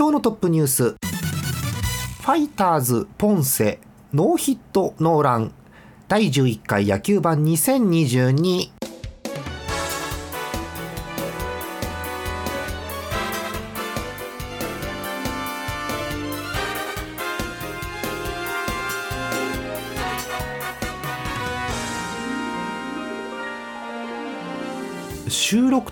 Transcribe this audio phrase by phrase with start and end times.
[0.00, 0.82] 今日のトップニュース。
[0.92, 3.80] ファイターズポンセ
[4.14, 5.52] ノーヒットノーラン。
[6.08, 8.70] 第11回野球盤2022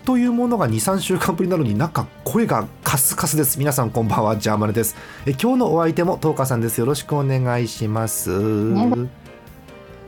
[0.08, 3.58] というものが23週間ぶりなのになんか声がカスカスです。
[3.58, 4.38] 皆さんこんばんは。
[4.38, 4.96] ジャーマネです。
[5.26, 6.78] え今日のお相手もトーカさんです。
[6.78, 8.30] よろしくお願いします、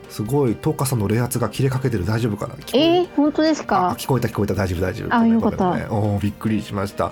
[0.09, 2.05] すごいトーカさんの冷圧が切れかけてる。
[2.07, 2.55] 大丈夫かな？
[2.73, 3.95] ええー、本当ですあか。
[3.99, 4.55] 聞こえた聞こえた。
[4.55, 5.15] 大丈夫大丈夫。
[5.15, 5.65] あよかった。
[5.65, 6.13] ごめんごめん。
[6.15, 7.11] おーびっくりしました。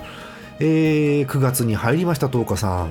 [0.59, 2.89] えー、9月に入りましたトーカさん。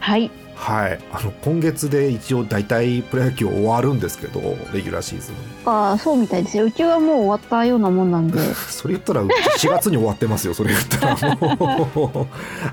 [0.00, 0.30] はい。
[0.62, 1.00] はい。
[1.10, 4.40] あの今月で一応大体プロ野球終わるんですけど
[4.74, 5.34] レギュラーシーズン。
[5.64, 6.66] あ、そうみたいですよ。
[6.66, 8.38] うちはもう終わったようなもんなんで。
[8.68, 11.56] それ言ったらうち4月に終わってますよそれ言ったらも
[12.14, 12.26] う。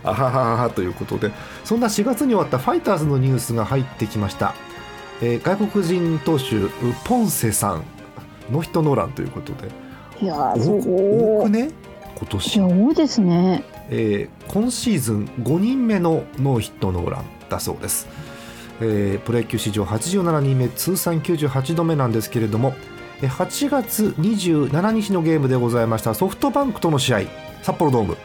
[0.04, 1.32] あははははということで。
[1.64, 4.54] そんな4月に終わったファイターズのニュースが入ってきました、
[5.22, 6.44] えー外国人投手
[7.06, 7.84] ポンセさん
[8.52, 9.70] ノーヒットノーランということで。
[10.22, 11.46] いやー、す多く多ごい。
[11.46, 11.72] くね？
[12.16, 13.64] 今い年や、、多いですね。
[13.90, 18.08] えー今シーズン5人目のノーヒットノーランだそうです、
[18.82, 22.76] えープロ野球史上87人目通算98度目なんですけれども
[23.22, 27.22] えー8月27日のゲームでございましたソフトバンクとの試合
[27.64, 28.18] 札幌ドーム。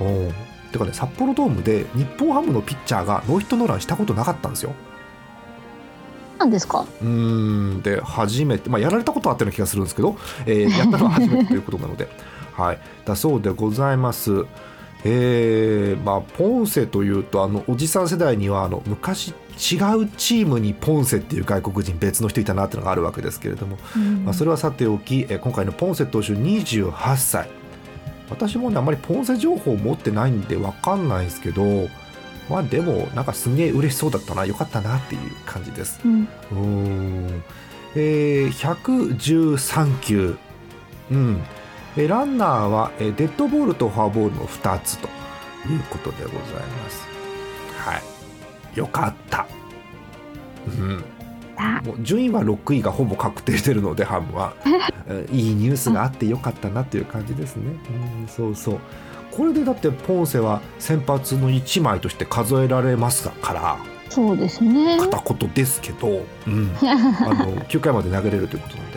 [0.00, 0.32] おー。
[0.72, 4.72] てかね札幌ドームで日本ハムのピッチャーがノーヒットノーランしたことなかったんですよ。
[6.38, 6.86] なんですか？
[7.00, 7.82] うーん。
[7.82, 12.08] で初めて、まあ、やられたことはあったような気がするんですけど、えーやったのは初めてということなので、
[12.52, 14.44] はい、だそうでございます。
[15.08, 23.78] えーまあ、ポンセというとあのおじさん世代にはあの昔違うチームにポンセっていう外国人別の人いたなっていうのがあるわけですけれども、
[24.24, 27.48] まあ、それはさておき、えー今回のポンセ投手28歳
[28.28, 31.62] 私もねあんまりポンセ情報を持ってないんで分かんないですけど
[32.50, 36.00] まあでもなんかすげえ嬉しそうだったなよかったなっていう感じです。
[36.04, 36.22] うん。
[36.22, 37.44] ん。
[37.94, 40.36] えー、113球、
[41.10, 41.40] うん
[41.96, 45.08] えーランナーは、えーデッドボールとフォアボールの2つと
[45.68, 47.06] いうことでございます。
[47.78, 48.00] は
[48.74, 49.46] い、よかった。
[50.66, 51.04] うん、
[51.56, 54.54] あもう順位は6位がほぼ確定してるのでハムは、
[55.08, 57.76] えーいいニュースがあってよかったなという感じですね。
[58.20, 58.78] うん、そうそう
[59.30, 63.76] これでだってポンセは先発の1枚として数えられますから。
[64.08, 64.98] そうですね。
[64.98, 68.95] 片言ですけど、うん、 あの9回まで投げれるということなんで。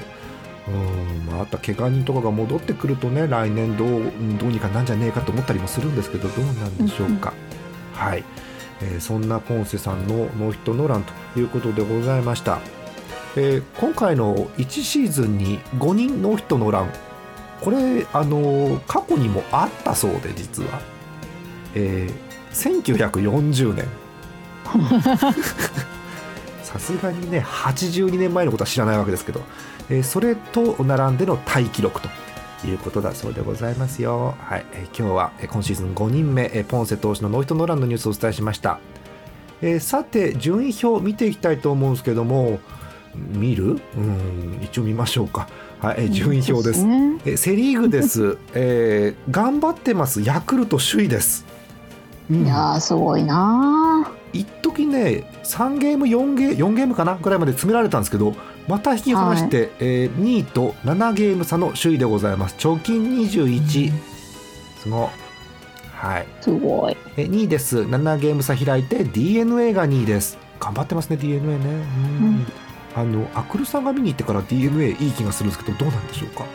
[1.40, 7.34] あ、あとは怪我人とかが戻ってくるとね来年どううんどうにかなんじゃねえかと思ったりもするんですけどどうなんでしょうか、
[7.94, 8.24] はい、
[8.82, 12.60] えーそんなポンセさんのノーヒットノーランということでございました、
[13.36, 16.90] えー今回の1シーズンに5人ノーヒットノーラン。
[17.62, 20.82] これあのー過去にもあったそうで実は、
[21.76, 23.86] えー1940年
[26.72, 29.42] さすがにね82年前のことは知らないわけですけど、
[29.90, 32.08] えーそれと並んでのタイ記録と
[32.68, 34.36] いうことだそうでございますよ。
[34.40, 38.80] はい、えー今日はえー今シーズン5人目、えーポンセ投手のノーヒットノーランのニュースをお伝えしました。
[39.62, 42.60] えーさて順位表見ていきたいと思うんですけども
[43.16, 43.82] 見る？
[43.98, 45.48] うん一応見ましょうか。
[45.80, 46.84] はい、えー順位表です。
[46.86, 47.20] ね。
[47.26, 51.46] えーセ・リーグです、 えー頑張ってますヤクルト首位です。
[52.30, 53.79] うんいやー、すごいな
[54.34, 57.16] 一時ね3ゲーム4ゲー4ゲームかな？
[57.16, 58.36] ぐらいまで詰められたんですけど
[58.68, 62.56] また引き離して、えー2位と7ゲーム差の首位でございます。
[62.58, 63.92] 貯金21、
[64.84, 65.08] すごい。
[65.96, 66.28] はい。
[66.40, 66.44] ー。
[66.44, 66.98] すごい。
[67.18, 67.80] え2位です。
[67.80, 70.38] 7ゲーム差開いて d n a が2位です。
[70.60, 71.66] 頑張ってますね d n a ね。
[71.66, 72.46] うん、うん。
[72.96, 76.46] あのアクルさんが見に行ってから d n a いい気がするんですけどどうなんでしょうか？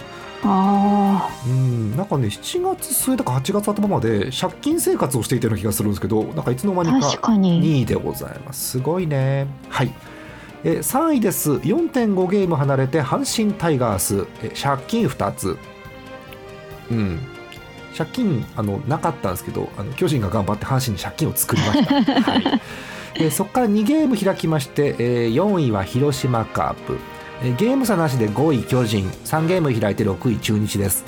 [0.46, 7.62] あうんなんかね7月末だか8月頭まで借金生活をしていたような気がするんですけどなんかいつの間あ、にか確かに。
[7.62, 8.70] 2位でございます。
[8.72, 9.46] すごいね。
[9.68, 9.92] はい。
[10.64, 11.52] え3位です。
[11.52, 14.26] 4.5ゲーム離れて阪神タイガース。
[14.42, 15.56] え借金2つ。
[16.90, 17.20] うん。
[17.96, 21.94] 借金あのなかったんですけどあの巨人が頑張って阪神に借金を作りました、
[22.32, 22.60] はい。
[23.16, 26.94] えそこから2ゲーム開きまして、えー4位は広島カープ。
[26.94, 27.13] えー
[27.52, 29.10] ゲーム差なしで5位巨人。
[29.10, 31.04] 3ゲーム開いて6位中日です。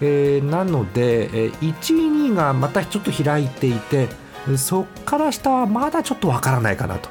[0.00, 4.08] えーなので、えー1位2位がまたちょっと開いていて
[4.56, 7.08] そっから下はまだちょっとわからないかなと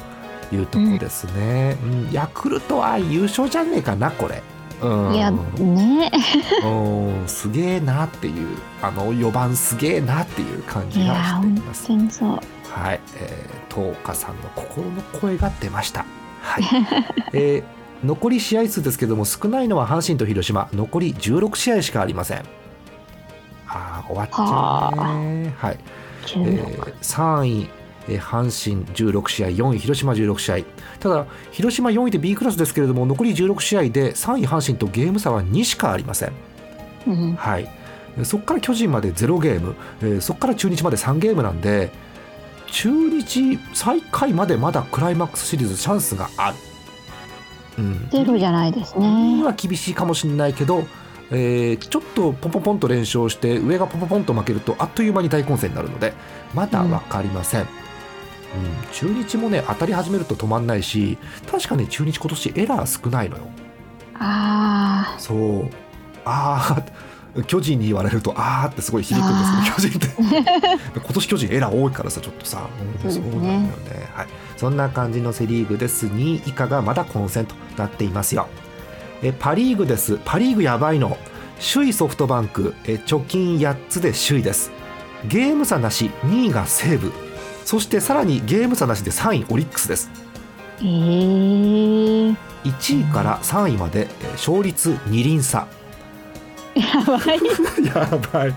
[0.56, 2.12] いうところですね、うん。
[2.12, 4.42] ヤクルトは優勝じゃねえかなこれ、
[4.82, 6.12] うん、いや、ね。
[6.64, 11.88] うんすげえなっていうあの4番すげえなっていう感じがしています。
[11.88, 12.30] 当にそう。
[12.70, 16.06] はい、えー、東花さんの心の声が出ました。
[16.42, 16.64] はい、
[17.34, 17.75] えー
[18.06, 20.70] 残り試合数ですけども少ないのは阪神と広島。
[20.74, 22.44] 残り16試合しかありません。
[23.68, 25.54] あー終わっちゃうね。
[25.58, 25.80] はい。
[26.26, 27.70] 16ー3位
[28.08, 30.58] えー阪神16試合4位広島16試合。
[31.00, 36.34] ただ広島4位で B クラスですけれども残り16試合で3位阪神とゲーム差は2しかありません。
[37.08, 37.36] うん。
[37.36, 37.68] はい、
[38.24, 41.92] そこから巨人まで0ゲーム、えーそこから中日まで3ゲームなんで
[42.72, 46.75] 中日最下位までまだクライマックスシリーズチャンスがある、うん、
[48.10, 49.44] ゼロじゃないです2位ね。
[49.44, 50.86] は厳しいかもしれないけど、
[51.32, 56.14] えーちょっとポンポンポンと連勝して上がポンポンポンと負けるとあっという間に大混戦になるので
[56.54, 57.68] まだ分かりません、うん。
[58.92, 61.18] 中日もね当たり始めると止まんないし
[61.50, 63.44] 確かね中日今年エラー少ないのよ。
[64.18, 65.70] あそう。
[66.24, 66.86] ああ
[67.44, 70.46] 巨人に言われるとああってすごい響くんですけど巨人って。
[70.96, 72.70] 今年巨人エラー多いからさちょっとさ、
[73.04, 73.68] うんそうなんだよね、
[74.14, 74.28] はい、
[74.58, 76.08] そんな感じのセ・リーグです。
[76.08, 78.48] 2位以下がまだ混戦となっていますよ。
[79.22, 80.20] えパ・リーグです。
[80.24, 81.18] パ・リーグやばいの。
[81.74, 82.74] 首位ソフトバンク。
[82.86, 84.72] え貯金8つで首位です。
[85.28, 87.12] ゲーム差なし2位が西武。
[87.66, 90.10] そしてさらにゲーム差なしで3位オリックスです。
[90.14, 95.68] あ、えー、1位から3位までえ勝率2厘差
[96.76, 97.40] やばい。
[97.86, 98.54] やばい。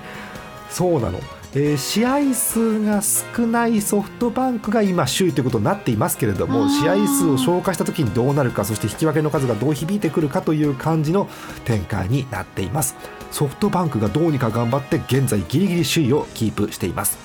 [0.71, 1.19] そうなの、
[1.55, 11.27] えー試合数が少ないソフトバンクが今首位ということになっていますけれども試合数を消化した時にどうなるかそして引き分けの数がどう響いてくるかという感じの
[11.65, 12.97] 展開になっています。
[13.31, 17.19] ソフトバンクがどうにか頑張って現在ギリギリ首位をキープしています。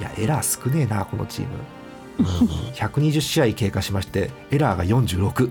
[0.00, 1.50] いやエラー少ねえなこのチーム。
[2.18, 2.24] うん
[2.74, 5.50] 120試合経過しましてエラーが46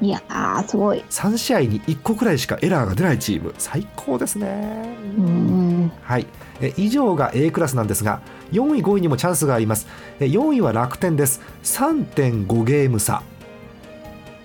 [0.00, 1.04] いやー、すごい。
[1.10, 3.54] 3試合に1個くらいしかエラーが出ないチーム。
[3.58, 4.96] 最高ですね。
[5.18, 5.92] うん。
[6.02, 6.26] はい、
[6.60, 8.20] え以上が A クラスなんですが
[8.52, 9.86] 4位5位にもチャンスがあります。
[10.20, 11.40] え4位は楽天です。
[11.62, 13.22] 3.5ゲーム差。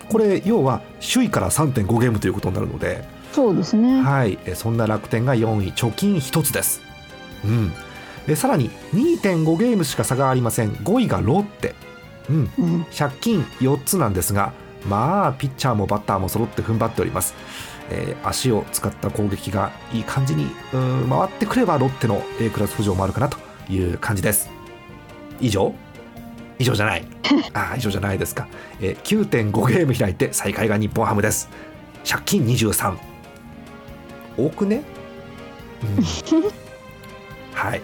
[0.09, 4.01] これ要は首位から3.5ゲームということになるので、そうですね。
[4.01, 6.81] はい、えそんな楽天が4位貯金1つです、
[7.43, 7.73] うん、
[8.27, 10.71] えさらに2.5ゲームしか差がありません。
[10.71, 11.75] 5位がロッテ、
[12.29, 12.85] うん、うん。
[12.97, 14.53] 借金4つなんですが
[14.87, 17.33] まあピッチャーもバッターも揃って踏ん張っております、
[17.89, 23.37] えー足を使った攻撃がいい感じに回ってくればロッテの A クラス浮上もあるかなと
[23.71, 24.49] いう感じです。
[25.39, 25.73] 以上？
[26.57, 27.05] 以上じゃない。
[27.53, 28.47] あー以上じゃないですか、
[28.81, 31.49] えー9.5ゲーム開いて最下位が日本ハムです。
[32.07, 32.97] 借金23
[34.37, 34.83] 多くね、
[35.83, 36.03] うん、
[37.53, 37.81] はい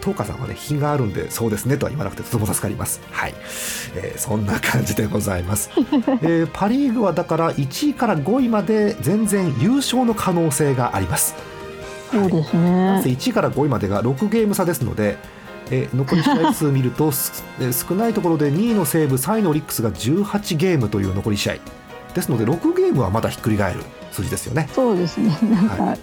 [0.00, 3.00] 東花さんはね品があるんでそうですねとは言わなくてとても助かります。
[3.10, 3.34] はい、
[3.96, 5.70] えーそんな感じでございます、
[6.22, 11.34] えーパ・リーグはだから1位から5位まで全然優勝の可能性があります。
[12.10, 13.16] そうですなんせね。
[13.16, 15.18] 1位から5位までが6ゲーム差ですので、
[15.70, 21.54] えー残り試合数見ると すえー少ないところで2位の西武3位のオリックスが18ゲームという残り試合。
[22.14, 23.80] ですので6ゲームはまだひっくり返る
[24.12, 24.68] 数字ですよね。
[24.74, 25.36] そうですね。
[25.42, 25.96] なんか、は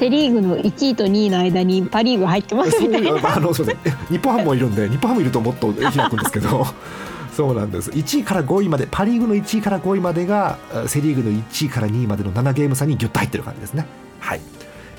[0.00, 3.36] セリーグの1位と2位の間にパリーグ入ってますそうみたいな。
[3.36, 6.66] あのすみませんえ日本ハムもいるんで日本ハムいるともっと開くんですけど。
[7.36, 7.90] そうなんです。
[7.90, 13.84] 1位から5位までパ・リーグの1位から5位までがあセ・リーグの1位から2位までの7ゲーム差にギュッと入ってる感じですね。
[14.20, 14.40] はい。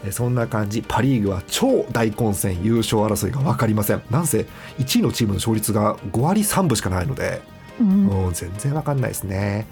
[0.05, 0.83] えそんな感じ。
[0.87, 4.01] パ・リーグは超大混戦優勝争いが分かりません。
[4.11, 4.45] なんせ
[4.77, 7.41] 1位のチームの勝率が5割3分しかないので。
[7.79, 8.31] うん。
[8.33, 9.65] 全然わかんないですね。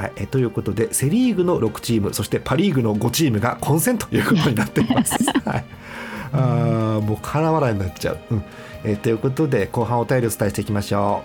[0.00, 5.14] はい、えということでセ・リーグの6チームそしてパ・リーグの5チームが混戦ということになっています。
[5.44, 5.64] はい、
[6.32, 8.42] あーもう空笑いになっちゃう、うん。
[8.82, 11.22] えということで後半お便りをお伝えしていきましょ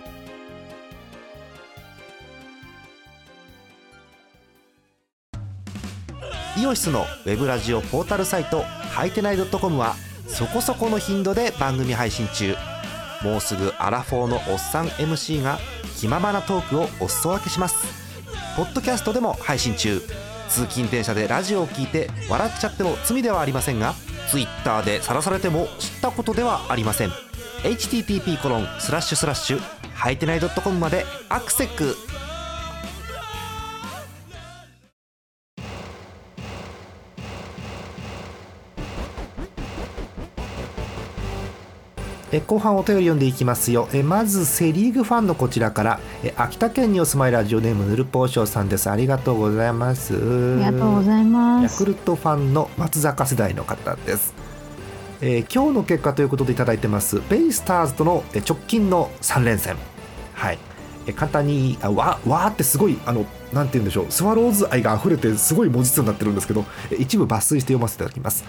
[6.57, 6.59] う。
[6.59, 9.95] イオシスのウェブラジオポータルサイトはいてない .com は
[10.27, 12.55] そこそこの頻度で番組配信中。
[13.23, 15.59] もうすぐアラフォーのおっさん MC が
[15.95, 18.04] 気ままなトークをお裾分けします
[18.55, 20.01] ポッドキャストでも配信中。
[20.47, 23.95] 通勤電車でラジオを聞いて笑っちゃっても罪ではありませんが
[24.29, 27.09] Twitter で晒されても知ったことではありません。
[27.63, 29.59] http コロンスラッシュスラッシュ
[29.93, 31.95] はいてない .com までアクセック
[42.35, 43.87] え後半お便り読んでいきますよ。
[43.93, 48.89] えまずセ・リーグファンのこちらからえ秋田県にお住まいラジオネームぬるぽうしょうさんです。
[48.89, 50.13] ありがとうございます。
[50.15, 51.71] ありがとうございます。
[51.71, 51.85] ヤク。
[51.85, 54.33] ルトファンの松坂世代の方です、
[55.21, 57.21] えー今日の結果ということでいただいてます。
[57.29, 59.77] ベイスターズとのえー直近の3連戦。
[60.33, 60.59] はい。
[61.07, 64.05] えー簡単にあわわーってすごいあのなんて言うんでしょう。
[64.09, 68.43] スワローズ愛が溢れてすごい文字数になってるんですけどえー一部抜粋して読ませていただきます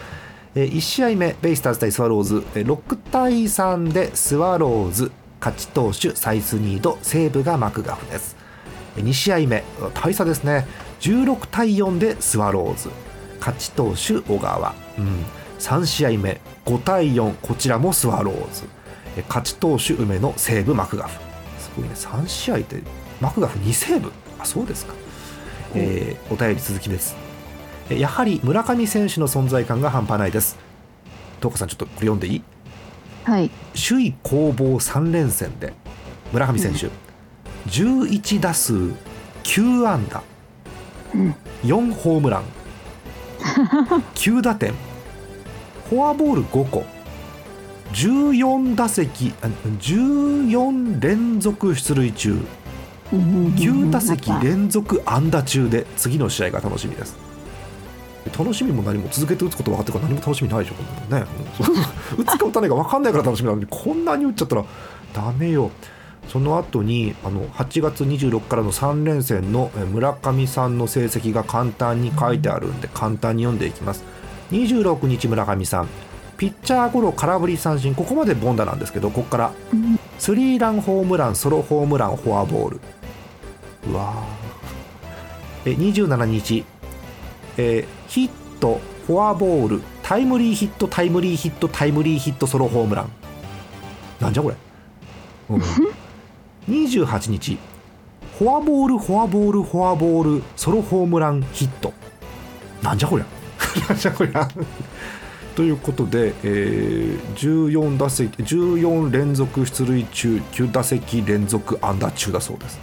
[0.65, 2.43] 1試合目ベイスターズ対スワローズ。
[2.55, 5.13] えー6対3でスワローズ。
[5.39, 6.99] 勝ち投手サイスニード。
[7.03, 8.37] 西武がマクガフです。
[8.97, 9.65] 2試合目。
[9.95, 10.67] 大差ですね。
[11.01, 12.89] 16対4でスワローズ。
[13.39, 15.25] 勝ち投手小川、うん、
[15.59, 16.41] 3試合目。
[16.65, 18.65] 5対4こちらもスワローズ。
[19.29, 21.21] 勝ち投手梅の西武マクガフ。
[21.59, 21.95] すごいね。
[21.95, 22.83] 3試合で
[23.21, 24.95] マクガフ2セーブあそうですか、
[25.75, 27.26] えーお便り続きです。
[27.91, 30.57] やはり村上選手の存在感が半端ないです。
[31.39, 32.43] 東子さんちょっとこれ読んでいい？
[33.25, 33.51] はい。
[33.89, 35.73] 首位攻防3連戦で
[36.33, 36.89] 村上選手、
[37.69, 38.75] 11打数
[39.45, 40.23] 9安打、
[41.15, 41.35] うん。
[41.65, 42.43] 4ホームラン
[44.15, 44.73] 9打点
[45.89, 46.85] フォアボール5個
[47.93, 49.47] 14打席あ
[49.81, 52.45] 14連続出塁中
[53.13, 57.17] 9打席連続安打中で次の試合が楽しみです
[58.31, 61.31] 楽しみも何も続けて打つこと分かってるから何も楽しみないでしょこんなのね。
[62.19, 64.65] 打つか打たないか分かんないから楽しみなのにこんなに打っちゃったら
[65.13, 65.71] ダメよ
[66.29, 74.05] その後にあの8月26からの3連戦の村上さんの成績が簡単に書いてあるんで簡単に読んでいきます
[74.51, 75.89] 26日村上さん
[76.37, 79.53] ピッチャーゴロ空振り三振ここまでボンダなんですけどここから
[80.19, 82.81] スリーランホームランソロホームランフォアボール
[83.89, 84.47] うわー
[85.67, 86.65] え27日、
[87.57, 93.11] えーヒットフォアボールタイムリーヒットタイムリーヒットタイムリーヒットソロホームラン。
[94.21, 94.57] なんじゃこれ、
[95.51, 95.63] うん、
[96.69, 97.59] 28日。
[98.39, 101.93] フォアボールフォアボールフォアボールソロホームランヒット。
[102.83, 103.27] なんじゃこりゃ？
[103.89, 104.49] なんじゃこりゃ？
[105.55, 112.79] ということで、えー14打席14連続出塁中9打席連続安打中だそうです、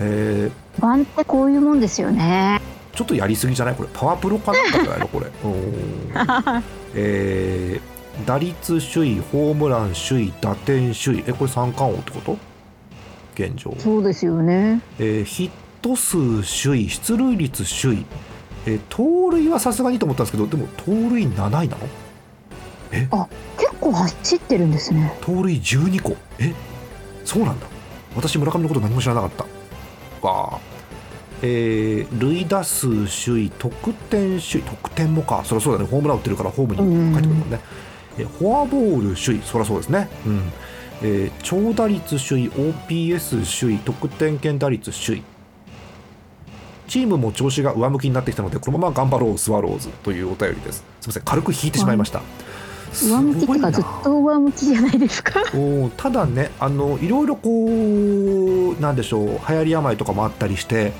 [0.00, 2.60] えーワンってこういうもんですよね。
[2.98, 3.74] ちょっとやりすぎじゃない？
[3.76, 5.06] これパワープロかなんかじゃないの？
[5.08, 5.26] これ。
[6.94, 11.24] えー打率首位ホームラン首位打点首位。
[11.28, 12.36] えこれ三冠王ってこと？
[13.40, 13.72] 現状。
[13.78, 14.80] そうですよね。
[14.98, 15.50] えーヒッ
[15.80, 18.04] ト数首位出塁率首位、
[18.66, 21.76] えー盗塁はさすがにと思ったんですけどでも盗塁7位な
[23.12, 23.28] の？
[23.56, 25.12] 結構走ってるんですね。
[25.20, 26.16] 盗塁12個。
[26.40, 26.52] え？
[27.24, 27.66] そうなんだ。
[28.16, 30.26] 私村上のこと何も知らなかった。
[30.26, 30.58] わあ
[31.42, 33.70] えー、塁打数首位得
[34.10, 35.42] 点首位得点もか。
[35.44, 35.88] そりゃそうだね。
[35.88, 37.60] ホームラン打ってるからホームに書いてくるもんね、
[38.18, 39.42] えーフォアボール首位。
[39.42, 40.08] そりゃそうですね。
[40.26, 40.42] うん。
[41.02, 45.22] えー長打率首位 OPS 首位得点圏打率首位。
[46.88, 50.78] チームも調子が上向きになってきたのでこのまま頑張ろうスワローズというお便りです。
[50.78, 51.22] すみません。
[51.22, 52.22] 軽く引いてしまいました。
[53.02, 55.42] 上向きっていうかずっと上向きじゃないですか。
[55.54, 60.92] おただねあのいろいろこうなんでしょう流行り病とかもあったりして、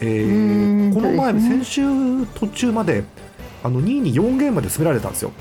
[0.00, 1.40] えーこの前、ね。
[1.40, 3.04] 先週途中まで
[3.62, 5.32] あの2位に4ゲームまで詰められたんですよ。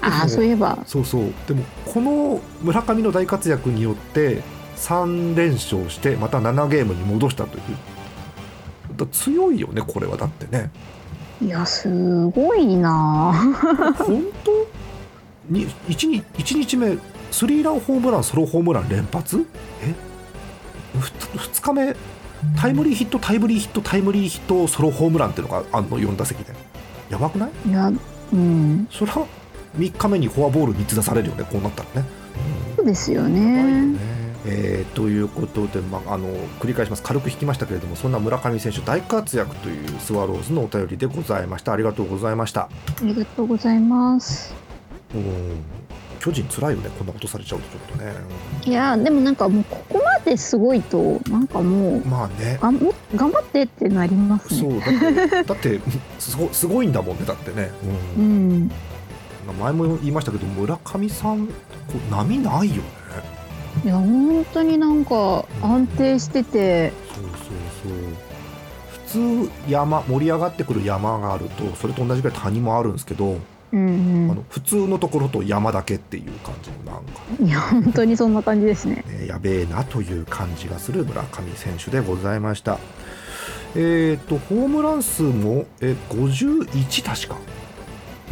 [0.00, 0.78] ああそういえば。
[0.86, 1.32] そうそう。
[1.46, 4.42] でもこの村上の大活躍によって
[4.76, 7.62] 3連勝してまた7ゲームに戻したという。
[8.96, 10.70] だ強いよねこれはだってね。
[11.40, 11.88] いやす
[12.26, 13.32] ごいな。
[13.32, 13.94] あ。
[13.98, 14.50] 本当？
[15.48, 16.22] に 1, 日
[16.54, 16.98] 1日目
[17.30, 19.46] スリーランホームランソロホームラン連発？
[19.82, 19.94] え？
[20.98, 21.96] ふ2日目
[22.56, 26.52] タイムリーヒットタイムリーヒットタイムリーヒットソロホームランっていうのがあんの4打席で。
[27.10, 27.50] やばくない？
[27.68, 27.90] いや
[28.32, 28.86] うん。
[28.90, 29.26] それは
[29.78, 32.08] 3日目にフォアボール3つ出されるよねこうなったらね。
[32.76, 33.28] そうですよ。
[33.28, 33.96] ね。
[34.46, 36.28] えーということで、まあ、あの
[36.60, 37.02] 繰り返します。
[37.02, 41.72] 軽く引きましたけれどもそんな村上選手大活躍というスワローズのお便りでございました。
[41.72, 42.62] ありがとうございました。
[42.62, 42.68] あ
[43.02, 44.54] りがとうございます。
[46.18, 48.12] うん巨人つらいよねこんなことされちゃうとちょっとね。
[48.64, 52.58] いやでもなんかもうここまですごいとなんかもうまあね。
[52.60, 54.76] がんも頑張ってってなりますそね。
[54.76, 55.80] うだってだって
[56.18, 57.70] すごすごいんだもんねだってね、
[58.16, 58.62] ううん。
[58.64, 58.70] ん。
[59.60, 61.52] 前も言いましたけど村上さんこ
[61.94, 62.82] う波ないよね。
[63.84, 66.92] いや本当になんか安定してて。
[67.14, 67.32] そうそう
[69.10, 69.46] そう。
[69.46, 73.36] 普通山盛り上がってくる山があるとそれと同じぐらい谷もあるんですけど、
[73.72, 77.46] うんあの普通のところと山だけっていう感じのなんか、うん。
[77.46, 79.04] いや本当にそんな感じですね。
[79.06, 82.78] ね、やべえなという感じがする村上選手でございました。
[83.76, 87.34] えっ、とホームラン数もえ51確か。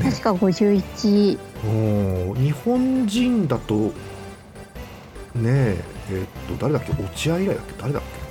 [0.02, 0.10] ね。
[0.10, 1.38] 確か51。
[1.66, 3.92] おー日本人だとね
[5.44, 5.76] え
[6.10, 6.22] え
[6.54, 6.92] っと誰だっけ？
[6.92, 7.72] 落合以来だっけ？
[7.80, 8.26] 誰だっけ？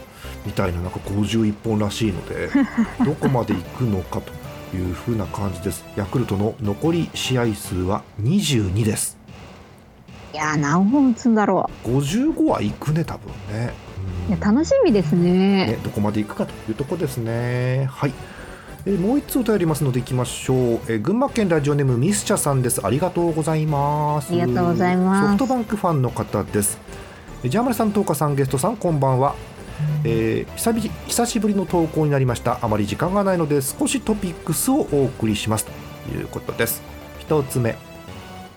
[0.47, 2.49] みたいななんか51本らしいので
[3.05, 4.31] どこまで行くのかと
[4.75, 5.83] いうふうな感じです。
[5.95, 9.17] ヤクルトの残り試合数は22です。
[10.33, 13.71] いや何本打つんだろ55は行くね多分ね,
[14.27, 15.65] いや楽しみですね。
[15.67, 17.87] ねどこまで行くかというとこですね。
[17.89, 18.13] はい。
[18.85, 22.85] えーもう一つお便りますのでいきましょう、えー群馬県ラジオネームミスチャさんです。
[22.85, 24.29] ありがとうございます。
[24.29, 25.25] ありがとうございます。
[25.25, 26.77] ソフトバンクファンの方です。
[27.43, 29.35] えージャーマルさん、トーカさん、ゲストさん、こんばんは。
[30.03, 32.59] えー久々久しぶりの投稿になりました。
[32.61, 35.65] あまり時間がないので、少しトピックスをお送りします。
[35.65, 36.81] ということです。
[37.27, 37.75] 1つ目。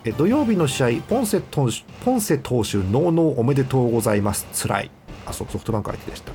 [0.04, 4.46] え土曜日の試合ポンセ投手ポンセ投手ノーノーおめでとうございます。
[4.52, 4.90] つらい。
[5.26, 6.32] あそソフトバンク相手でした、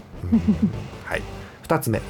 [1.06, 1.22] はい、
[1.64, 2.02] 2つ目。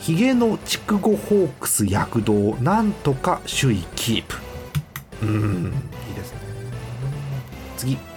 [0.00, 2.56] ヒゲの筑後ホークス躍動。
[2.56, 4.36] なんとか首位キープ。
[5.22, 5.72] うん。
[6.08, 6.38] いいですね。
[7.76, 8.11] 次。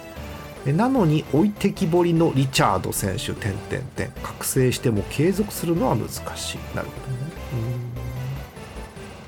[0.72, 6.58] なのに置いてきぼりのリチャード選手点点点覚醒しても継続するのは難しい。
[6.74, 7.18] なるほどね。
[7.52, 7.96] うん。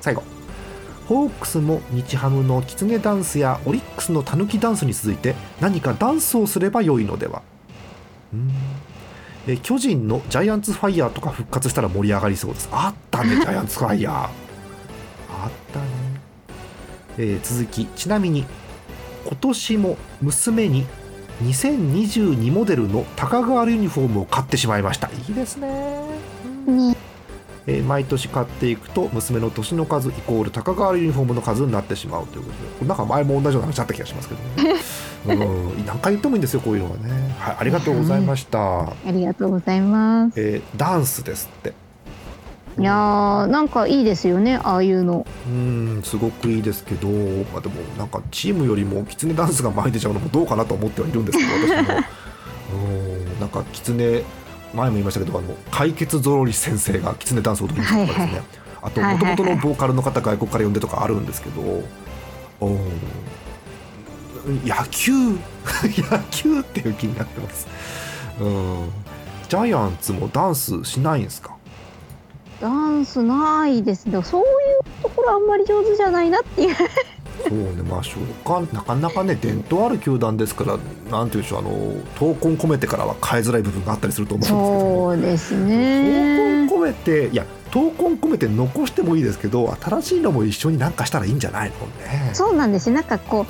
[0.01, 0.23] 最後。
[1.07, 7.43] ホークスも日ハムのキツネダンスやオリックスのタヌキダンスに続いて何かダンスをすれば良いのでは。
[8.33, 8.51] うん。
[9.47, 12.69] え巨人のジャイアンツファイヤーとか復活したら盛り上がりそうです。
[12.71, 14.15] あったね ジャイアンツファイヤー。
[14.15, 14.31] あっ
[15.73, 15.87] たね、
[17.17, 17.87] えー続き。
[17.87, 18.45] ちなみに
[19.25, 20.87] 今年も娘に
[21.43, 25.09] 2022モデルの高川ユニフォームを買ってしまいました。
[25.09, 25.69] いいですね。
[26.67, 26.97] ね。
[27.67, 34.75] えー毎年買っていくと娘の年の数イコール高川ユニフォームの数になってしまうということでこれなんか前も同じような話あった気がしますけどね。
[35.29, 35.87] うん。
[35.87, 37.37] 何回言ってもいいんですよこういうのはね。
[37.39, 40.41] はいありがとうございました、ありがとうございます。
[40.41, 41.75] えーダンスですって
[42.79, 45.27] いやーなんかいいですよねああいうの。
[45.47, 47.09] うんすごくいいですけど、
[47.53, 51.95] まあ、でもなんかチームよりもキツネダンスが前に出ちゃうのもどうかなと思ってはいるんですけど私も。
[52.75, 54.23] うんなんかキツネ
[54.75, 58.43] 前も言いましたけどあの解決ゾロリ先生がキツネダンスを踊るとかですね、はいはい
[58.81, 61.61] あともともとのボーカルの方外国から呼んでとかあるんですけど、
[62.61, 62.79] おー
[64.65, 65.13] 野球
[66.13, 67.67] 野球っていう気になってます。
[68.41, 68.89] うん。
[69.49, 71.57] ジャイアンツもダンスしないんですか？
[72.61, 74.23] ダンスないですね。
[74.23, 76.75] そういうところあんまり上手じゃないなっていう。
[77.49, 80.79] そうね、まあ、召喚なかなかね、伝統ある球団ですから、
[81.11, 81.71] なんていうんでしょう、あの
[82.17, 86.67] 闘魂込めてからは変えづらい部分があったりすると思うんですけども、そうですね。
[86.67, 92.31] 闘魂込めて、いや、闘魂込めて残してもいいですけど、新しいのも一緒になんかしたらいいんじゃないのね。
[92.33, 92.95] そうなんですよ。
[92.97, 93.47] なんかこう。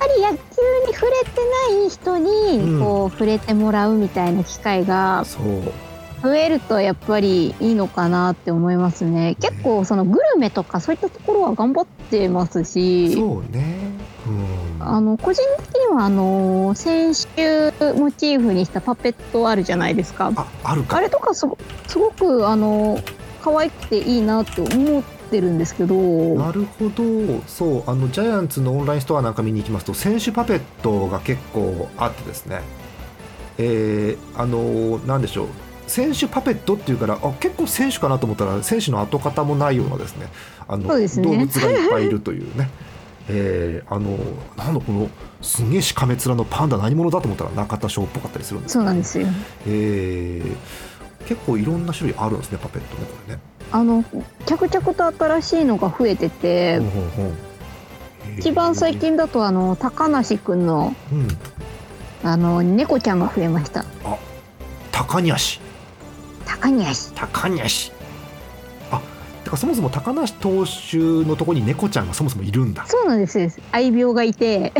[0.00, 1.30] やっぱり野球に触れて
[1.78, 2.24] ない人うん
[2.78, 5.44] にこう触れてもらうみたいな機会がそう
[6.24, 9.36] 増えるとやっぱりいいのかなって思いますね。
[9.40, 13.90] 結構そのグルメとかそういったところは頑張ってますし、そうね。
[14.26, 14.82] うん。
[14.82, 17.26] あの個人的にはあの先週
[17.96, 20.32] モチーフにしたパペットあるじゃないですか。
[20.34, 20.96] あ、あるか。
[20.96, 22.98] あれとかすごすごくあの
[23.42, 27.02] 可愛くていいなって思ってるんですけど、なるほど、
[27.46, 32.62] そう、あのジャイアンツのオンラインストアなんか見に行きますと、選手パペットが結構あってですね。
[33.58, 35.48] えー、あのなんでしょう。
[35.86, 40.28] 選手パペットっていうからあ結構選手かなと思ったら選手の跡形もないようなですね
[40.66, 41.06] あのね。
[41.08, 42.70] 動物がいっぱいいるというね、
[43.28, 44.18] えー、あの
[44.56, 45.08] なんだこの
[45.42, 49.26] すげえしかめ面のパンダ何者だと思ったら中田翔っぽかったりするんですそうなんですよ。
[49.66, 53.40] えー、結構いろんな種類あるんですねパペットねこれね。
[53.70, 54.04] あの
[54.46, 57.32] 着々と新しいのが増えてて、ほんほんほん
[58.38, 63.84] 一番最、近だとあの高梨くんのえーうん、あの猫ちゃんが増えました。
[64.92, 65.60] 高梨
[66.44, 67.12] 高西。
[67.14, 67.93] 高梨あ
[69.44, 70.96] てかそもそも高梨投手
[71.28, 72.86] のところに猫ちゃんがそもそもいるんだ。
[72.86, 73.50] そうなんですよ。
[73.72, 74.72] 愛病がいて、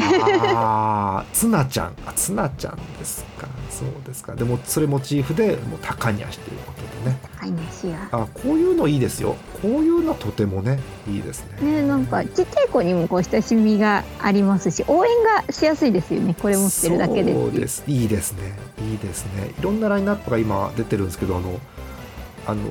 [0.54, 3.46] ああツナちゃんあツナちゃんですか。
[3.70, 4.34] そうですか。
[4.34, 7.18] でもそれモチーフでもう高梨ということでね。
[7.38, 8.22] 高梨が。
[8.22, 9.36] あこういうのいいですよ。
[9.60, 11.82] こういうのとてもねいいですね。
[11.82, 16.34] ね、なんかちっちゃい子にもこう親しみがありますし応援がしやすいですよね。
[16.40, 17.84] これ持ってるだけでそうです。
[17.86, 18.56] いいですね。
[18.90, 19.50] いいですね。
[19.58, 21.60] いろんなラインナップが今出てるんですけどあの
[22.46, 22.62] あの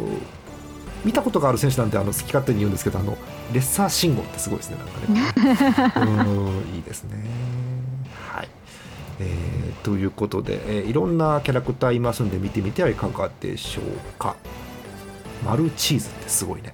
[1.03, 3.17] 見たことがある選手なんてあの好き勝手に言うんですけどあの
[3.51, 6.03] レッサー信号ってすごいですねなんかね。
[6.07, 7.23] うんいいですね。
[8.31, 8.49] はい。
[9.19, 13.83] えーということで、えーいろんなキャラクターいますんで見てみてはいかがでしょう
[14.17, 14.35] か。
[15.45, 16.73] マルチーズってすごいね。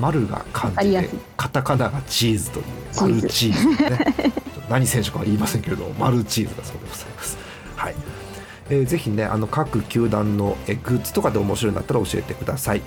[0.00, 2.64] 丸が漢字でカタカナがチーズという
[3.00, 4.32] マルチーズね。
[4.68, 7.36] 何選手かは言いませんけれどもマルチーズだそうでございます。
[7.76, 7.94] はい、
[8.70, 12.82] えーぜひねあの各球団のえーグッズとかで面白いんだったら教えてください。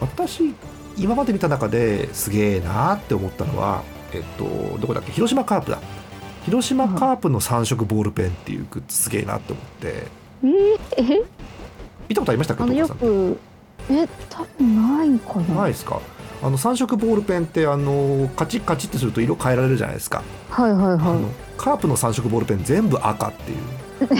[0.00, 0.54] 私
[0.96, 5.12] 今まで見た中ですげえなって思ったのはえっとどこだっけ？
[5.12, 5.78] 広島カープだ。
[6.44, 10.06] 広島カープの3色ボールペンっていうグッズすげえなって思って。
[10.42, 11.22] えーえ？
[12.08, 13.38] 見たことありましたかあのよく
[13.90, 15.54] え多分ないかな。
[15.62, 16.00] ないですか？
[16.42, 21.28] あの3色ボールペンってあのカチッカチッってすると色変えられるじゃないですか、はいはいはあの
[21.58, 23.58] カープの3色ボールペン全部赤っていう。
[24.00, 24.18] う ん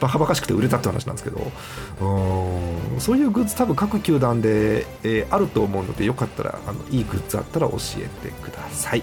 [0.00, 9.02] バカバカしくて売れたって話なんですけどうそういうグッズ多分各球団で、えーあると思うのでよかったらあのいいグッズあったら教えてください。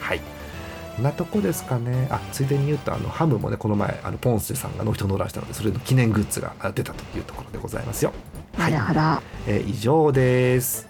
[0.00, 0.20] はい。
[1.00, 2.06] なとこですかね。
[2.10, 8.12] あついでに言うとあのハムもねこの前あのポンセさんがノーヒットノーランしたのでそれの記念グッズがあ出たというところでございますよ。
[8.58, 8.60] い。
[8.60, 9.22] はらはら。
[9.46, 10.86] えー以上です。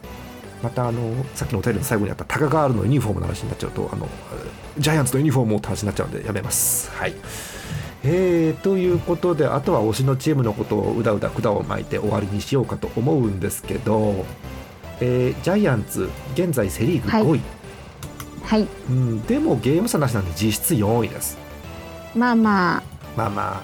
[0.62, 1.00] またあの
[1.34, 4.08] さっきのお便りの最後にあったタカガールのユニフォームの話になっちゃうとあの
[4.78, 6.90] ジャイアンツのユニフォームをって話になっちゃうんでやめます。
[6.92, 7.14] はい
[8.06, 14.26] えー、ということであとは推しのチームのことをうだうだ管を巻いて終わりにしようかと思うんですけど、
[15.00, 17.40] えージャイアンツ現在セ・リーグ5位、
[18.42, 18.68] はい。
[18.90, 21.38] うん、でもゲーム差なしなんで実質4位です。
[22.14, 22.82] まあまあ。
[23.16, 23.62] まあまあ。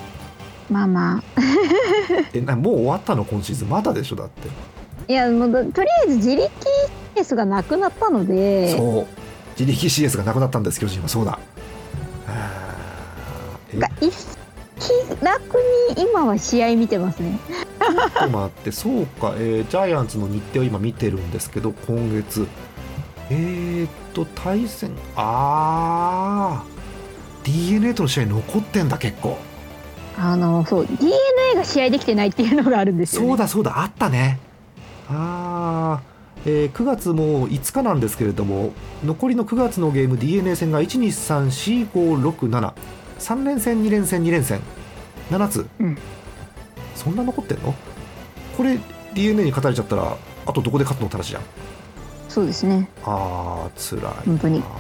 [0.71, 1.23] まあまあ。
[2.33, 3.25] えなもう終わったの？
[3.25, 4.17] 今シーズンまだでしょ？
[4.17, 4.49] だって。
[5.13, 6.49] いやもうだとりあえず自力
[7.15, 8.77] ケースがなくなったので。
[8.77, 9.07] そう。
[9.59, 11.09] 自力 CS がなくなったんです巨人は。
[11.09, 11.33] そうだ。
[11.33, 11.39] あ
[13.79, 14.11] が一
[14.79, 15.41] 気楽
[15.97, 17.39] に今は試合見てますね。
[17.79, 22.47] ちょっと待って そうか、えージャイアンツの日程を今見てるんですけど今月。
[23.33, 26.81] えー、っと対戦あー。
[27.45, 29.39] d n a との試合残ってんだ結構。
[30.19, 31.13] あのそう d n
[31.53, 34.41] a が試合できてないっていうのがあるんですよ、ね、そうだそうだあったね。
[35.09, 38.73] あー、えー9月も5日なんですけれども
[39.05, 42.73] 残りの9月のゲーム d n a 戦が1234567 3
[43.45, 44.61] 連戦2連戦2連戦。
[45.31, 45.99] 7つ、うん。
[46.95, 47.75] そんな残ってんの？
[48.57, 48.79] これ
[49.15, 51.43] d n a に勝たれちゃったらあとどこで勝つのって話じゃん。
[52.29, 52.89] そうですね。
[53.05, 54.63] あーつらい本当に。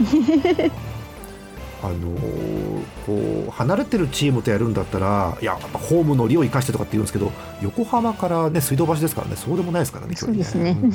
[1.82, 2.60] あのー
[3.06, 10.72] こう離れてるチームとやるんだったらいややっぱホームの利を生かしてとかって言うんですけど横浜からね水道橋ですからねそうでもないですからね距離そうですね。
[10.72, 10.90] ん。
[10.90, 10.92] はい。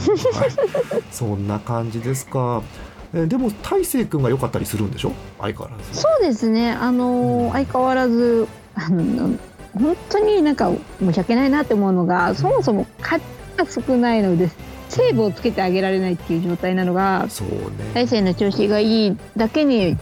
[1.11, 2.61] そんな感じですか。
[2.61, 2.94] えー
[3.27, 5.13] でも大勢君が良かったりするんでしょ？
[5.39, 6.01] 相変わらず。
[6.01, 6.71] そうですね。
[6.71, 9.37] あのー相変わらずあの
[9.73, 13.25] 本当になんか申し訳ないなって思うのがそもそも勝ち
[13.57, 14.49] が少ないので
[14.89, 17.55] セーブをつけてあげられないっていう状態なのがそうね。
[17.93, 19.97] 大勢の調子がいいだけに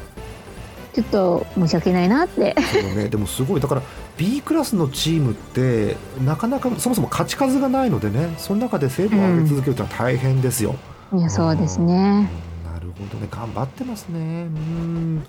[0.94, 2.56] ちょっと申し訳ないなって。
[2.74, 3.10] そうね。
[3.10, 3.62] でもすごい。
[3.62, 3.82] だから
[4.18, 10.76] B クラスのチームってなかなかそもそも勝ち数がないのでねその中でセーブを上げ続けるというのは大変ですよ、
[11.16, 12.30] いやそうですね。
[12.48, 12.53] うん
[13.00, 14.20] ほどね頑張ってますね。
[14.20, 15.24] うん。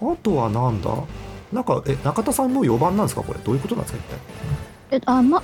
[0.00, 0.90] あとはなんだ？
[1.52, 3.22] なんかえ中田さんも4番なんですか？
[3.22, 3.38] これ。
[3.40, 4.00] どういうことなんですか
[4.90, 4.98] 一体？
[4.98, 5.42] えあま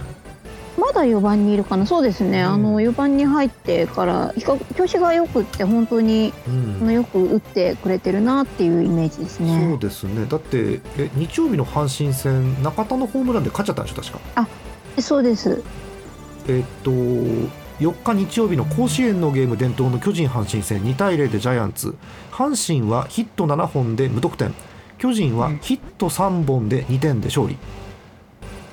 [0.79, 1.87] まだ4番にいるかな？
[1.87, 2.47] そうですね、うん。
[2.49, 6.79] あの4番に入ってから比較調子がよくって本当にうん。
[6.83, 10.25] あのよく打ってくれてるなっていうイメージですそうねですね。
[10.27, 14.49] だってえ日曜日の阪神戦中田のホームランで勝っちゃったんでしょ確か。
[14.97, 15.63] えそうです。
[16.49, 16.91] えっと
[17.83, 21.97] 4日日曜日の甲子園のゲーム伝統の巨人阪神戦2対0でジャイアンツ。
[22.31, 24.55] 阪神はヒット7本で無得点。
[24.99, 27.57] 巨人はヒット3本で2点で勝利、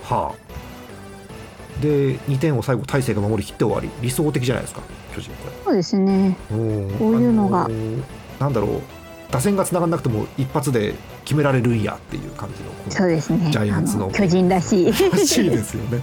[0.03, 1.81] はあ。
[1.81, 3.89] で2点を最後大勢が守り切って終わり。
[4.01, 4.81] 理想的じゃないですか
[5.15, 6.37] 巨人こそうですね。
[6.51, 7.63] れうんこういうのが。
[7.63, 8.03] あー
[8.39, 8.81] なんだろう。
[9.31, 10.93] 打線がつながんなくても一発で
[11.25, 13.49] 決められるんやっていう感じのそうですね。
[13.51, 14.07] ジャイアンツの。
[14.07, 14.85] あ巨人らしい。
[15.09, 15.99] らしいですよね。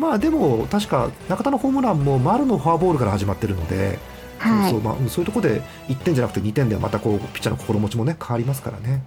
[0.00, 3.98] まあでも確か中田のホームランも丸のフォアボールから始まってるので、
[4.38, 4.70] はい。
[4.70, 9.02] そうまあ、うんそういうところで1点じゃなくて2点ではまたこうピッチャーの心持ちもね変わりますからね。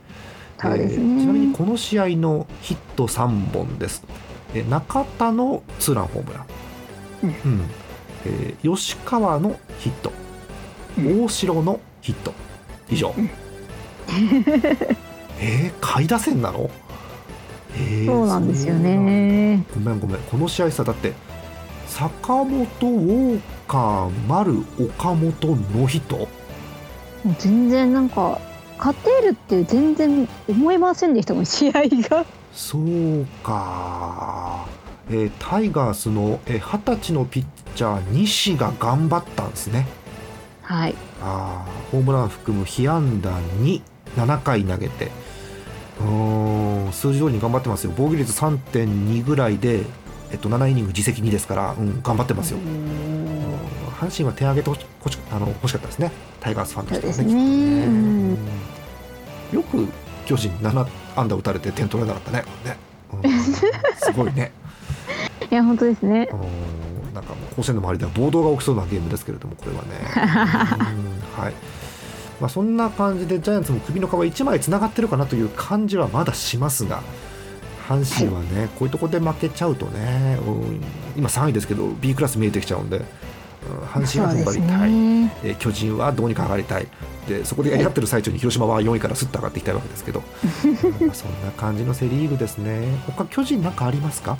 [0.62, 4.04] そうですえーちなみにねこの試合のヒット3本です。
[4.54, 6.46] えー中田のツーランホームラン、
[7.24, 7.62] うん。
[8.26, 10.12] えー吉川のヒット、
[10.98, 12.34] 大城のヒット。
[12.90, 13.14] 以上。
[15.40, 16.83] えー、下位打線なの、えー
[18.06, 19.66] そうなんですよね。
[19.74, 20.18] ごめんごめん。
[20.22, 21.14] この試合さだって
[21.88, 26.28] 坂本ウォーカー丸岡本ノーヒットも
[27.32, 28.40] う全然なんか
[28.78, 32.26] 勝てるって全然思いませんでしたもん試合が。
[32.54, 34.66] そうか、
[35.10, 39.88] えータイガースのえー二十、歳のピッチャー西が頑張ったんですね。
[40.62, 40.96] はい。
[41.22, 43.32] あーホームラン含む被安打
[44.16, 45.10] 27回投げて
[46.00, 47.94] うーん数字通りに頑張ってますよ。
[47.96, 49.84] 防御率3.2ぐらいで、
[50.32, 52.60] えっと、7イニング自責2ですから、うん、頑張ってますよ。
[54.00, 54.86] 阪神は点上げてほし
[55.32, 56.12] あの欲しかったですね。
[56.40, 57.36] タイガースファンとしてはね。
[57.86, 58.38] ね。
[59.54, 59.88] よく
[60.26, 62.44] 巨人7安打打たれて点取れなかったね。
[62.66, 62.78] ね、
[63.14, 63.32] うん。
[63.98, 64.52] すごいね。
[65.50, 66.30] いや本当ですね。
[66.32, 66.36] う
[67.12, 67.14] ん。
[67.14, 69.90] なんかもう甲子園の周りでは暴動が起きそうなゲームですけれどもこれはね、
[71.38, 71.44] うん。
[71.44, 71.54] はい
[72.42, 77.02] まあ、そんな感じでジャイアンツも首の皮1枚つながってるかなという感じはまだしますが
[77.88, 80.82] 阪神はね、こういうところで負けちゃうとね、うん
[81.18, 83.06] 今3位ですけど B クラス見えてきちゃうんで、うん
[83.86, 86.88] 阪神は踏ん張りたい、ねえー巨人はどうにか上がりたい。
[87.28, 90.68] でそこでやり合ってる最中に広島は4位からすっと上がっていきたいわけですけど、う
[91.04, 92.88] んまあそんな感じのセ・リーグですね。
[93.16, 94.38] 他巨人なんかありますか？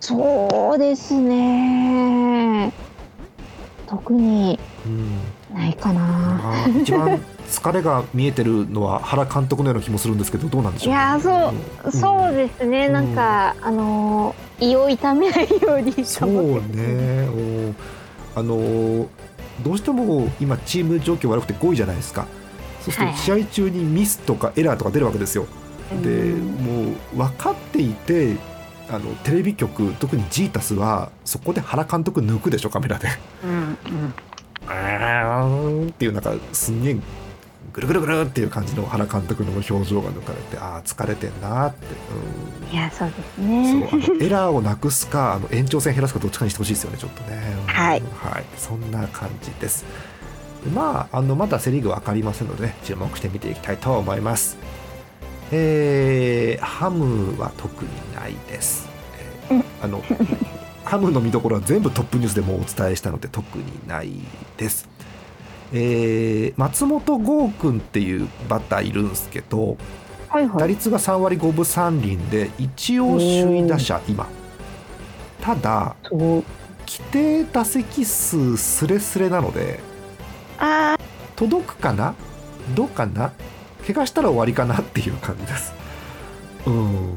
[0.00, 2.72] そうですね。
[3.86, 4.58] 特に。
[4.86, 5.08] うん
[5.52, 6.00] ないかな。
[6.00, 11.92] まあ一番疲れが見えてるのは原監督のような気もするんですけどどうなんでしょういやそううん。
[11.92, 12.92] そうですね、うん。
[12.92, 17.74] なんかあの胃を痛めないようにそうね。
[18.34, 19.06] おあの
[19.62, 22.26] どうしても今チーム状況悪くて5位じゃないですか。
[22.80, 25.46] そうすると試合中にミスとかエラーとか出るわけですよ、
[26.02, 28.36] でもう分かっていて
[28.88, 33.08] あのテレビ局特にジータスはそこで原監督抜くでしょカメラで。
[33.44, 33.76] うんうん
[34.66, 36.96] あーんっていうなんかすんげえ
[37.72, 41.86] ぐるぐるぐるっていう感じの原監督の表情が抜かれてああ疲れてんなって、
[42.70, 43.88] いやそうですうん、ね。
[43.90, 47.66] そうあのエラーをなくすかあの延長戦減らすかどっちかにしてほしいですよねちょっとね、うん。
[47.66, 48.02] はい。
[48.02, 49.86] はい、そんな感じです。
[50.74, 54.58] まああのまだセ・リーグ分かりませんので、ね、注目して見ていきたいと思います。
[55.50, 58.88] えーハムは特にないです、
[59.50, 60.02] えーあの
[60.92, 64.12] ハムの見どころは全部トップニュースでもうお伝えしたので特にない
[64.58, 64.90] です。
[65.72, 69.78] えー松本剛君っていうバッターいるんですけど
[70.28, 70.58] はいはい。
[70.58, 74.28] 打率が3割5分3厘で一応首位打者今。
[75.40, 76.44] ただ規
[77.10, 79.80] 定打席数スレスレなので
[80.58, 80.98] あ
[81.36, 82.14] 届くかな？
[82.74, 83.32] どうかな？
[83.86, 84.78] 怪我したら終わりかな？
[84.78, 85.72] っていう感じです。
[86.66, 87.14] うん。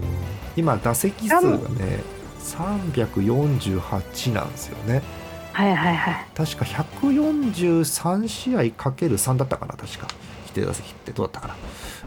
[0.55, 2.14] 今打席数がね
[2.45, 5.01] 348なんですよね。
[5.01, 6.25] ーはいはいはい。
[6.35, 10.07] 確か143試合かける3だったかな確か。
[10.47, 11.55] 規定打席ってどうだったか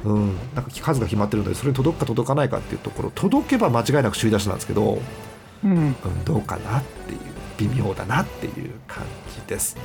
[0.04, 0.10] な。
[0.10, 0.36] うん。
[0.54, 3.10] なんか数が決まってるのでそれに届くか届かないかっていうところ。
[3.14, 5.00] 届けば間違いなく首位打者なんですけど、
[5.64, 5.70] うん。
[5.70, 7.20] うん、どうかなっていう
[7.58, 9.76] 微妙だなっていう感じです。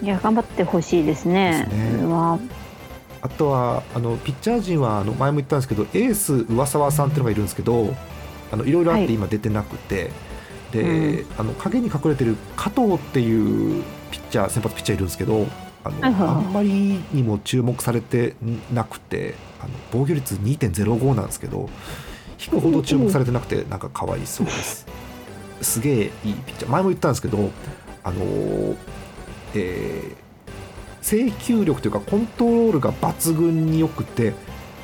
[0.00, 1.66] いや頑張ってほしいですね。
[1.70, 2.62] ですね。
[3.20, 7.94] あとはあのピッチャー陣はあの前も言ったんですけどエース上沢さんっていうのがいるんですけど
[8.52, 9.06] あのいろいろあっはい。
[9.08, 10.10] て今出てなくて、
[10.70, 15.46] で、うあの影に隠れてる加藤っていうピッチャー先発ピッチャーいるんですけど
[15.84, 16.28] あの、はいはいはい。
[16.28, 16.68] あんまり
[17.12, 18.34] にも注目されて
[18.72, 21.68] なくてあの防御率2.05なんですけど
[22.42, 24.86] 引くほど注目されてなくてなんかかわいそうです。
[25.60, 26.70] すげえいいピッチャー。
[26.70, 27.50] 前も言ったんですけど
[28.04, 28.76] あのー
[29.54, 30.22] えー
[31.02, 34.34] 制球力というかコントロールが抜群によくて、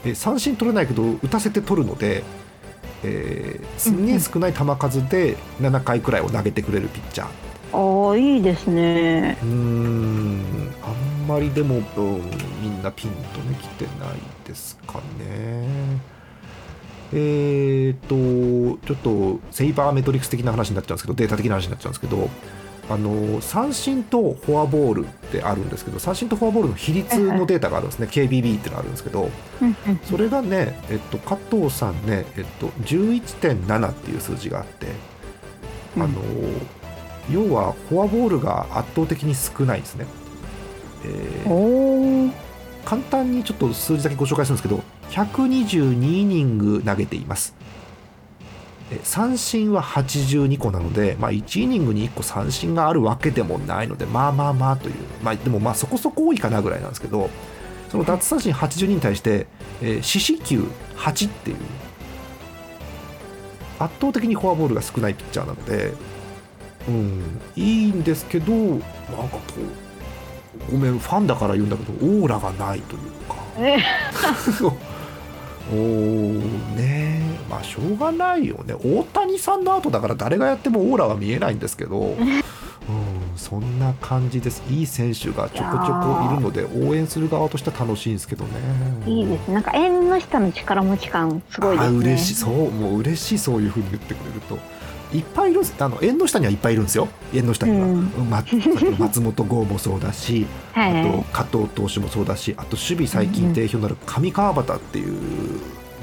[0.04, 2.24] えー三振取れないけど打たせて取るので、
[3.04, 7.28] えーすんげえ少ない球数で7回くらいを投げてくれるピッチャー。
[7.70, 9.36] ああいいですね。
[9.42, 10.90] うーんあ
[11.24, 11.82] んまりでも、うん、
[12.62, 14.14] みんなピンとね来てない
[14.46, 15.68] ですかね。
[17.12, 22.28] えーとちょっとセイバーメトリクス的な話になっちゃうんですけどデータ的な話になっちゃうんですけど
[22.90, 28.08] あの三振とフォアボールってあるんですけど三振とフォアボールの比率のデータがあるんですね。
[28.10, 29.30] KBB っていうのがあるんですけど
[30.04, 34.86] それがね、えっと、加藤さんね、えっと、11.7っていう数字があって、
[35.96, 36.02] うん。
[36.02, 36.14] あの
[37.30, 40.06] 要はフォアボールが圧倒的に少ないんですね。
[41.04, 42.48] えー
[42.88, 47.54] 簡単にちょっと数字だけご紹介するんですけど122イニング投げています。
[48.90, 57.28] え三振は82個なので、まあ、1イニングに1個三振があるわけでもないのでまあまあまあという、まあ、でもまあそこそこ多いかなぐらいなんですけど
[57.90, 59.46] その奪三振82に対して、
[59.82, 60.64] えー四死球
[60.96, 61.56] 8っていう
[63.78, 65.92] 圧倒的にフォアボールが少ないピッチャーなので、
[66.88, 68.82] うん、いいんですけどなんか
[69.36, 69.40] こ
[70.68, 73.36] うごめんファンだから言うんだけどオーラがないというか。
[73.58, 73.78] え
[75.70, 76.38] おー
[76.76, 78.74] ねえまあしょうがないよね。
[78.74, 82.42] 大谷さんの後だから誰がやってもオーラは見えないんですけど、 うん、
[83.36, 84.62] そんな感じです。
[84.70, 88.50] いい選手がちょこちょこいるので応援する側としては楽しいんですけどね。
[89.06, 89.54] いいですね。
[89.54, 91.96] なんか縁の下の力持ち感すごいですね。
[91.96, 92.34] あ嬉しい。
[92.34, 94.58] そうもう嬉しいそういうふうに言ってくれると。
[95.12, 95.74] いっぱいいるんです。
[95.78, 97.08] あの縁の下にはいっぱいいるんですよ。
[97.34, 98.10] 縁の下には、うん。
[98.28, 98.44] ま、
[98.98, 105.14] 松本剛もそうだしあと加藤投手もそうだしあと守備最近定評のある上川端っていう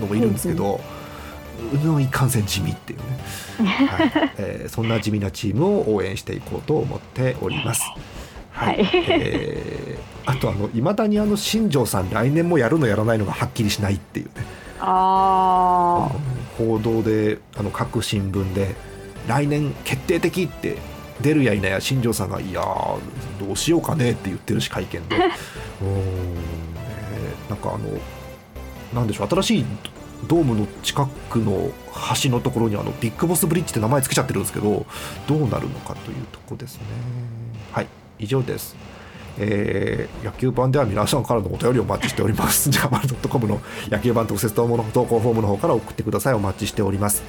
[0.02, 0.95] のもいるんですけど、う
[1.84, 3.00] のいかんせん地味っていう
[3.64, 4.12] ね、はい。
[4.38, 7.84] えーそんな地味なチームを応援していこうと思っております。
[8.52, 8.84] はい。
[8.84, 9.06] はい。
[9.10, 14.32] えーあとあのいまだにあの新庄さん来年もやるのやらないのがはっきりしないっていうね。
[14.80, 16.10] あ
[16.58, 18.76] 報道であの各新聞で
[19.28, 20.78] 来年決定的って
[21.22, 23.00] 出るや否や新庄さんがいやー
[23.46, 25.16] どうしようかねって言ってるし会見で。
[25.82, 26.42] うーん、ね、
[27.50, 27.80] なんかあの
[28.94, 29.66] なんでしょう新しい
[30.28, 31.72] ドームの近くの
[32.24, 34.86] 橋のところにあのビッグボスブリッジって名前つけちゃってるんですけど
[35.28, 36.82] どうなるのかというとこですね
[37.72, 37.88] はい
[38.20, 38.76] 以上です
[39.38, 42.70] えー野球版では皆さんからのお便りをお待ちしております。
[42.72, 46.34] ジャマル .com の野球版特設投稿の投稿フォームの方から送ってください。
[46.34, 47.24] お待ちしております。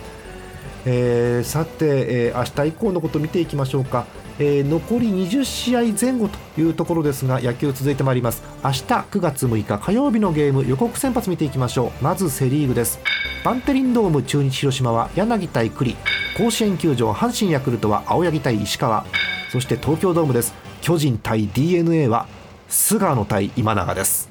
[0.85, 1.87] えーさて、
[2.29, 4.07] えー明日以降のことを見ていきましょうか、
[4.39, 8.43] えー残り20試合前後というところですが野球続いてまいります。
[8.63, 12.05] 明日9月6日火曜日のゲーム予告先発見ていきましょう。
[12.05, 13.01] まずセ・リーグです。
[13.45, 15.97] バンテリンドーム中日広島は柳対栗
[16.37, 19.07] 甲子園球場阪神ヤクルトは青柳対石川。
[19.51, 20.55] そして東京ドームです。
[20.83, 22.27] 巨人対 d n a は
[22.69, 24.29] 菅野対今永です。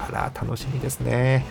[0.00, 1.44] あら楽しみですね。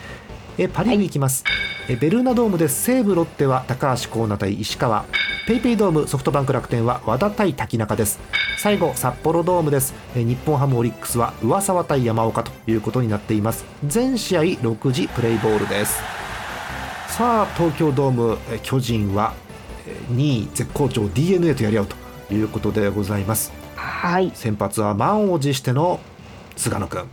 [0.57, 1.43] えパ・リーグいきます、
[1.89, 5.05] えベルーナドームで西武ロッテは高橋光成対石川
[5.45, 8.17] ペイペイドームソフトバンク楽天は和田対滝中です。
[8.58, 9.93] 最後札幌ドームです。
[10.15, 13.65] え日本ハムオリックスは上沢対山岡ということになっています。
[13.86, 16.01] 全試合6時プレイボールです。
[17.10, 19.34] さあ東京ドーム巨人は
[20.13, 23.51] 2位絶好調 d n a とやり合うということでございます。
[23.75, 24.32] はい。
[24.34, 25.99] 先発は満を持しての
[26.56, 27.03] 菅野君、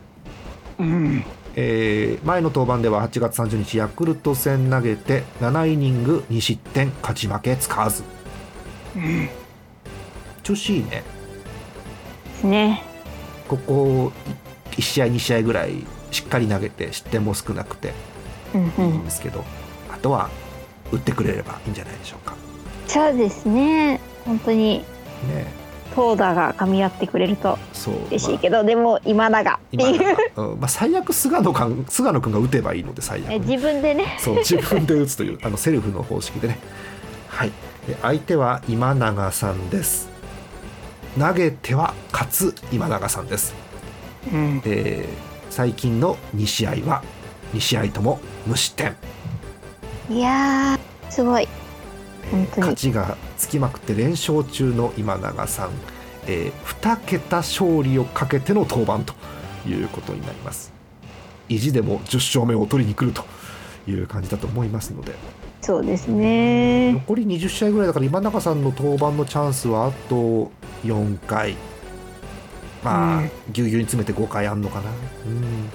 [0.78, 1.24] うん。
[1.56, 8.04] えー、前の登板では8月30日ヤクルト戦投げて7イニング2失点勝ち負けつかず、
[8.96, 9.28] うん、
[10.42, 10.90] 調子いいね。
[10.90, 11.02] で
[12.34, 12.82] すね。
[13.48, 14.12] ここ
[14.72, 17.92] 1試合2試合ぐらいしっかり投げて失点も少なくて
[18.54, 19.44] いいんですけど、うん
[19.88, 20.30] うん、あとは
[20.92, 22.34] 打ってくれればいいんじゃないでしょうか。
[22.86, 24.00] そうですね。
[24.24, 24.84] 本当に
[25.28, 25.60] ね。
[25.94, 27.58] 投打が噛み合ってくれると
[28.10, 29.54] 嬉しいけど、まあ、でも今永。
[29.54, 34.16] っていううん、まあ、最悪菅野君菅野君が打てばいいので最悪、ね、自分でね。
[34.20, 36.58] そう自分で打つというあのセルフの方式でね。
[37.28, 37.52] はい
[38.02, 40.08] 相手は今永さんです。
[41.18, 43.52] 投げては勝つ今永さんです、
[44.32, 47.02] うん、えー、最近の2試合は
[47.52, 48.94] 2試合とも無失点。
[50.08, 51.48] いやすごい。
[52.56, 55.70] 勝ちがつきまくって連勝中の今永さん、
[56.26, 59.14] えー、2桁勝利をかけての登板と
[59.68, 60.72] いうことになります。
[61.48, 63.24] 意地でも10勝目を取りに来ると
[63.90, 65.14] いう感じだと思いますので
[65.60, 66.92] そうですね。
[66.92, 70.50] 残り20試合ぐらいだから今永さんの登板のチャンスはあと
[70.84, 71.54] 4回。
[72.82, 74.88] まあ、ぎゅうぎゅうに詰めて5回あんのかな、
[75.26, 75.68] うん、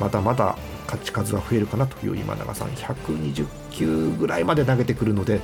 [0.00, 2.68] まだまだ勝ち数は増えるかなという今永さん。
[2.70, 5.40] 120球ぐらいまで投げてくるので。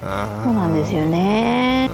[0.00, 0.08] そう
[0.52, 1.88] なんですよね。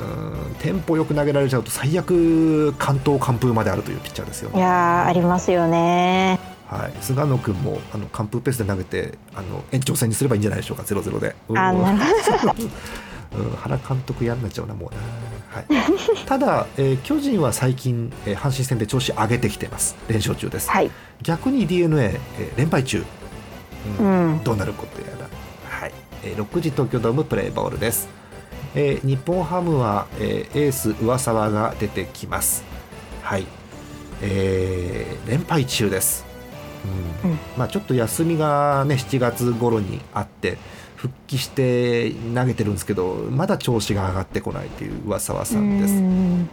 [0.60, 4.58] テンポよく投げられちゃうと最悪関東完封まであるというピッチャーですよね。
[4.58, 10.84] いやありますよねはい、菅野君もあの完封ペースで投げてあの延長戦にすればいいんじゃないでしょうか。
[10.84, 11.34] ゼロゼロで。
[11.50, 11.98] あなる
[12.38, 12.54] ほど。
[13.34, 15.00] うん、原監督嫌になっちゃうなもうな、
[15.48, 19.96] はい、ただ、えー、巨人は最近、えー、阪神戦で調子上げてきてます。
[20.06, 20.90] 連勝中です、はい、
[21.22, 23.02] 逆に d n a、えー、連敗中、
[23.98, 25.42] うん、うん、どうなることやら。
[26.24, 28.08] え6時東京ドームプレーボールです、
[28.74, 32.64] えー、日本ハムは、えー、エース上沢が出てきます。
[33.22, 33.46] はい、
[34.20, 36.24] えー、連敗中です、
[37.24, 40.58] うん、うん、まあ、ちょっと休みがね7月頃にあって
[40.96, 45.94] 復帰して投げてるんですけどまだ調子が上がってこないという上沢さんです。
[45.94, 46.48] うん。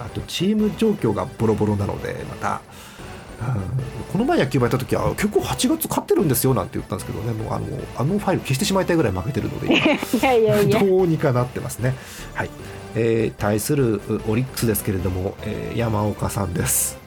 [0.00, 2.60] あとチーム状況がボロボロなのでまた。
[4.12, 7.32] この前野球部やった時は結構8月勝ってるんですよなんて言ったんですけどね。
[7.32, 9.68] もうあのあのファイル消してしまいたいぐらい負けてるので
[10.78, 11.94] どうにかなってますね。
[12.34, 12.50] はい。
[12.94, 16.98] えー、対するオリックスですけれども、えー、山岡さんです。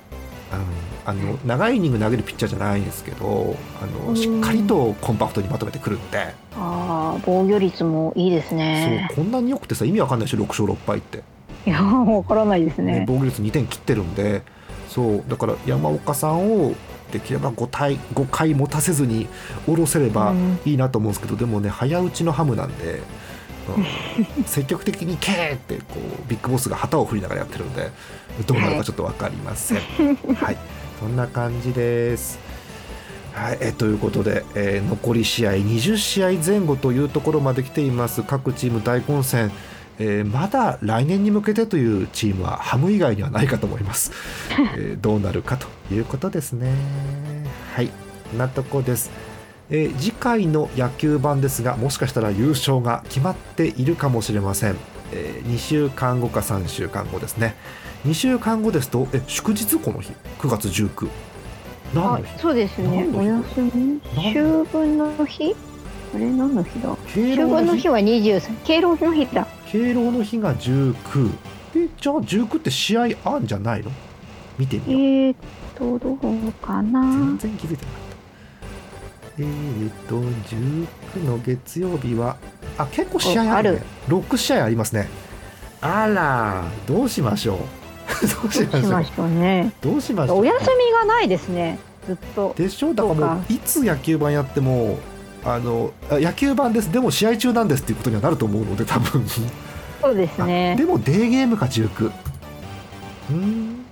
[0.52, 0.64] あの
[1.06, 6.34] あの長いイニング投げるピッチャーじゃないんですけどあのしっかりとコンパクトにまとめてくるんで。
[6.56, 9.08] あ防御率もいいですね。
[9.10, 11.24] そうこんなによくてさ意味わかんないでしょ6勝6敗って。
[11.66, 14.42] いやわからないですね、ね、防御率2点切ってるんで。
[14.94, 16.76] そうだから山岡さんを
[17.12, 19.28] できれば5体5回持たせずに
[19.66, 20.34] 下ろせれば
[20.66, 23.02] いいなと思うんですけど、うん、でもね早打ちのハムなんで、
[24.38, 27.90] うん、 積極的に「ケー!」ってこうビッグボスが旗を振りながらやってるんで
[28.46, 29.78] どうなるかちょっと分かりません。
[30.36, 30.58] はい、
[31.00, 32.40] そんな感じです。
[33.34, 38.24] はい、えということで、えー、残り試合20試合前後というところまで来ています。
[38.24, 39.52] 各チーム大混戦。
[40.00, 44.12] えー、まだ来年に向けてというチームはハム以外にはないかと思います、
[44.76, 46.74] えー、どうなるかということですね。
[47.76, 47.92] はい
[48.38, 49.12] なとこです、
[49.70, 54.76] えー、次回の野球版ですがもしかしたら優勝が決まっているかもしれません、
[55.12, 57.56] えー、2週間後か3週間後ですね。
[58.06, 61.10] 2週間後ですとえ祝日この日？9月19
[61.94, 62.40] 何の日？
[62.40, 63.08] そうですね。
[63.16, 64.02] お休み。
[64.18, 64.34] 秋
[64.72, 65.56] 分の日？
[66.14, 66.26] あれ？
[66.26, 66.92] 何の日だ？
[66.92, 69.48] 秋分の日は23敬老の日だ。
[69.68, 71.32] 敬老の日が19
[71.76, 73.92] えじゃあ19って試合あんじゃないの？
[74.60, 75.02] 見てみよう。
[75.02, 75.38] えー、っ
[75.76, 77.02] とどうかな？
[77.02, 78.14] 全然気づいてなかった。
[79.40, 82.36] えー、っと19の月曜日は
[82.78, 83.82] あ結構試合あるね。
[84.10, 85.08] 6試合ありますね。
[85.80, 86.66] あら。
[86.86, 87.83] どうしましょう？
[88.22, 89.72] どうしましょうね。
[89.82, 90.40] どうしましょう。
[90.40, 91.80] お休みがないですね。
[92.08, 92.54] ずっと。
[92.58, 92.94] でしょ？
[92.94, 94.98] だからもういつ野球盤やっても
[95.44, 96.92] あの野球盤です。
[96.92, 99.26] でも試合中なんですっていうことにはなると思うので多分。
[100.02, 100.76] そうですね。
[100.78, 102.12] でもデーゲームか19
[103.32, 103.86] うん。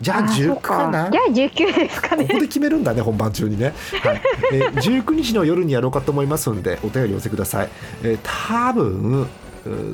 [0.00, 1.10] じゃあ19かな？
[1.10, 2.24] じゃあ19ですかね。
[2.26, 3.74] ここで決めるんだね本番中にね、
[4.04, 4.20] はい、
[4.52, 7.68] え19日の夜にやろうかと思いますんでお便り寄せください、
[8.04, 9.26] えー、多分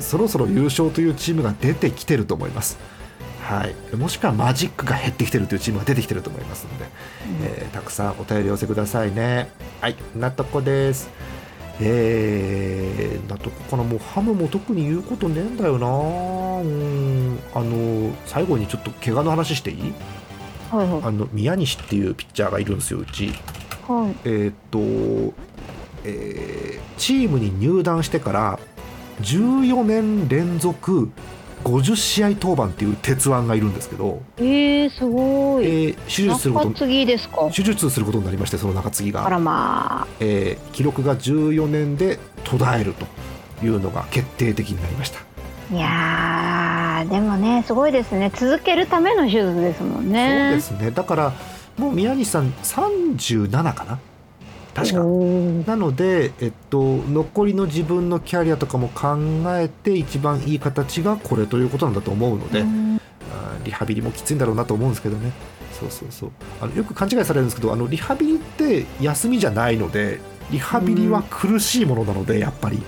[0.01, 2.77] そろそろ優勝というチームが出てきてると思います
[3.45, 6.85] はい、もしくはマジックが減ってきてるというチームが出てきてると思いますので、
[7.43, 9.51] えーたくさんお便り寄せくださいね。
[9.81, 9.95] はい。
[10.15, 11.09] なとこです。
[11.79, 13.83] えー、なとこかな。
[13.83, 15.87] もうハムも特に言うことねえんだよな。
[15.87, 17.39] うん。
[17.53, 19.93] あの最後にちょっと怪我の話していい？
[20.71, 21.01] はいはい。
[21.03, 23.27] あの宮西っていうピッチャーがいるんですようち。
[23.87, 24.15] はい。
[24.23, 24.79] えーっと、
[26.03, 28.59] えーチームに入団してから
[29.21, 31.11] 14年連続
[31.65, 43.07] 50試合登板っていう鉄腕がいるんですけど、えー、すごいえいー手術すること手術することになりましてその中継ぎが、あらまあえー記録が14年で途絶えると
[43.65, 45.19] いうのが決定的になりました、
[45.75, 51.33] いやでもねすごいですね続けるための手術ですもんねそうですねだから
[51.77, 53.99] もう宮西さん37かな
[54.75, 54.97] 確か。
[54.97, 59.17] なので、えっと、残りの自分のキャリアとかも考
[59.57, 62.65] えて一番いい形がこれということなんだと思うので、う
[63.63, 65.31] リハビリもきついんだろうなと思うんですけどね。
[65.71, 66.31] そうそうそう。
[66.61, 70.19] あのよく勘違いされるんですけどあのリハビリって休みじゃないので
[70.51, 72.81] リハビリは苦しいものなのでやっぱり、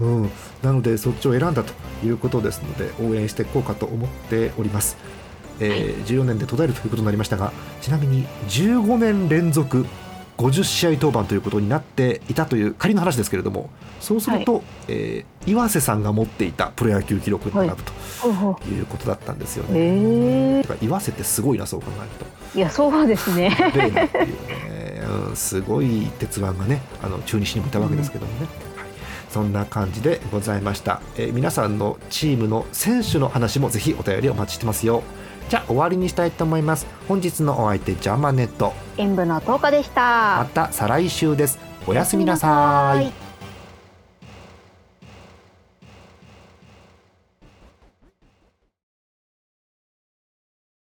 [0.00, 0.30] うん、
[0.62, 1.72] なのでそっちを選んだと
[2.04, 4.96] いうことですので応援していこうかと思っております、
[5.60, 9.86] えー14年で途絶えるということになりましたがちなみに15年連続
[10.38, 13.68] 50試合登板ということになっていたという仮の話ですけれども
[14.00, 17.76] そうすると、えー岩瀬さんが持っていたプロ野球記録に並ぶ
[18.20, 20.58] ほうほうということだったんですよへね。
[20.58, 22.10] えだから岩瀬ってすごいなそう考える
[22.52, 22.58] と。
[22.58, 23.48] いやそうですね。
[23.48, 24.10] ね、
[25.28, 28.40] うん、すごい鉄腕がねあの中日にもいたわけですけどもね、
[28.76, 28.88] はい、
[29.30, 35.02] そんな感じでございました、えー皆さんのチームの選手の話もぜひお便りお待ちしてますよ
[35.48, 36.86] じゃあ終わりにしたいと思います。
[37.08, 38.74] 本日のお相手ジャーマネット。
[38.98, 40.00] 演舞の10日でした。
[40.38, 41.58] また再来週です。
[41.86, 43.06] おやすみなさい。
[43.08, 43.27] い